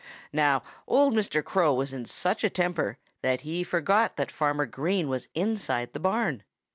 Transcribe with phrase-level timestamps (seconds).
[0.33, 1.43] Now, old Mr.
[1.43, 5.99] Crow was in such a temper that he forgot that Farmer Green was inside the
[5.99, 6.41] barn.